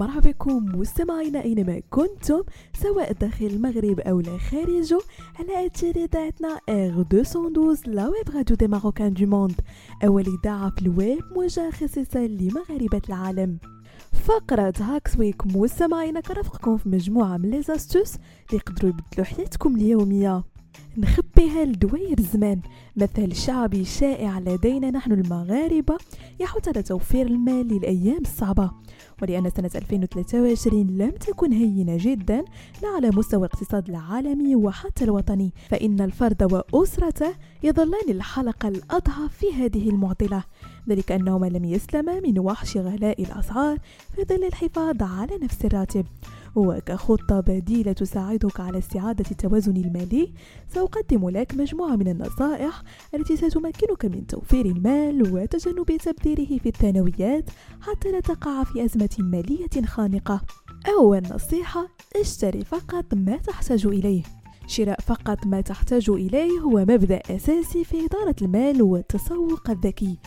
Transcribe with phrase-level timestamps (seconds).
[0.00, 2.42] مرحبا بكم مستمعينا أينما كنتم
[2.82, 4.98] سواء داخل المغرب أو خارجه
[5.38, 9.60] على اثير اذاعتنا R212 la web radio des marocains du monde
[10.04, 13.58] اول اذاعه في الويب موجهه خصيصا لمغاربة العالم.
[14.24, 20.44] فقرة Hacks Week مستمعينا كنرافقكم في مجموعة من les astuces اللي يقدروا يبدلوا حياتكم اليومية.
[21.40, 22.60] نخبيها لدوير الزمان
[22.96, 25.96] مثل شعبي شائع لدينا نحن المغاربة
[26.40, 28.70] يحث على توفير المال للأيام الصعبة.
[29.22, 32.44] ولأن سنة 2023 لم تكن هينة جدا
[32.82, 35.52] لا على مستوى الاقتصاد العالمي وحتى الوطني.
[35.70, 40.44] فإن الفرد وأسرته يظلان الحلقة الأضعف في هذه المعضلة.
[40.88, 43.78] ذلك أنهما لم يسلما من وحش غلاء الأسعار
[44.16, 46.06] في ظل الحفاظ على نفس الراتب.
[46.56, 50.32] وكخطة بديلة تساعدك على استعادة التوازن المالي
[50.74, 52.82] سأقدم لك مجموعة من النصائح
[53.14, 59.86] التي ستمكنك من توفير المال وتجنب تبذيره في الثانويات حتى لا تقع في أزمة مالية
[59.86, 60.40] خانقة.
[60.88, 64.22] أول نصيحة اشتري فقط ما تحتاج إليه.
[64.66, 70.18] شراء فقط ما تحتاج إليه هو مبدأ أساسي في إدارة المال والتسوق الذكي.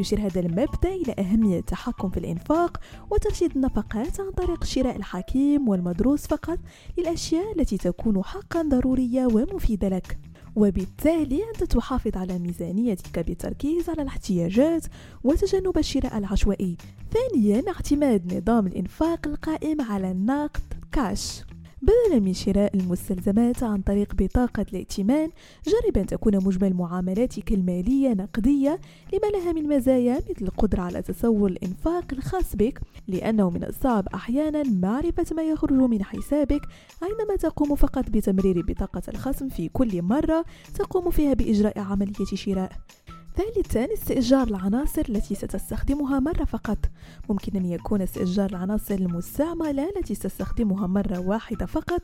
[0.00, 6.26] يشير هذا المبدأ إلى أهمية التحكم في الإنفاق وترشيد النفقات عن طريق الشراء الحكيم والمدروس
[6.26, 6.58] فقط
[6.98, 10.18] للأشياء التي تكون حقا ضرورية ومفيدة لك.
[10.56, 14.86] وبالتالي أنت تحافظ على ميزانيتك بالتركيز على الاحتياجات
[15.24, 16.76] وتجنب الشراء العشوائي
[17.12, 21.42] ثانيا اعتماد نظام الإنفاق القائم على النقد كاش.
[21.82, 25.30] بدلا من شراء المستلزمات عن طريق بطاقة الائتمان
[25.66, 28.80] جرب أن تكون مجمل معاملاتك المالية نقدية
[29.12, 34.62] لما لها من مزايا مثل القدرة على تصور الإنفاق الخاص بك لأنه من الصعب أحيانا
[34.62, 36.62] معرفة ما يخرج من حسابك
[37.02, 40.44] عندما تقوم فقط بتمرير بطاقة الخصم في كل مرة
[40.74, 42.72] تقوم فيها بإجراء عملية شراء.
[43.36, 46.78] ثالثا استئجار العناصر التي ستستخدمها مرة فقط.
[47.28, 52.00] ممكن أن يكون استئجار العناصر المستعملة التي ستستخدمها مرة واحدة فقط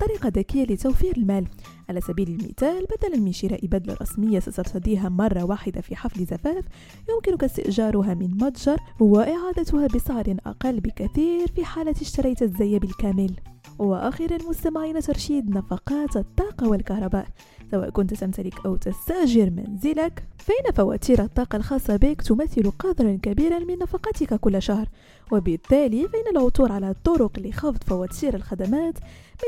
[0.00, 1.46] طريقة ذكية لتوفير المال.
[1.88, 6.64] على سبيل المثال بدلا من شراء بدلة رسمية سترتديها مرة واحدة في حفل زفاف
[7.10, 13.49] يمكنك استئجارها من متجر وإعادتها بسعر أقل بكثير في حالة اشتريت الزي بالكامل.
[13.80, 17.26] وأخيرا مستمعين ترشيد نفقات الطاقة والكهرباء.
[17.70, 23.78] سواء كنت تمتلك أو تستأجر منزلك فإن فواتير الطاقة الخاصة بك تمثل قدرا كبيرا من
[23.78, 24.88] نفقاتك كل شهر.
[25.32, 28.94] وبالتالي فإن العثور على طرق لخفض فواتير الخدمات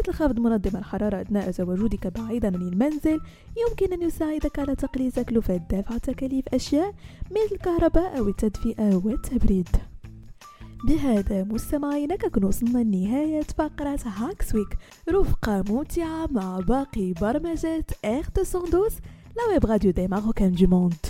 [0.00, 3.20] مثل خفض منظم الحرارة أثناء تواجدك بعيدا عن المنزل
[3.68, 6.94] يمكن أن يساعدك على تقليل تكلفة دفع تكاليف أشياء
[7.30, 9.68] مثل الكهرباء أو التدفئة والتبريد.
[10.84, 14.76] بهذا مستمعينا كنكون وصلنا لنهاية فقرة Hacks Week
[15.08, 21.06] رفقة ممتعة مع باقي برمجات R212 la web radio des marocains du monde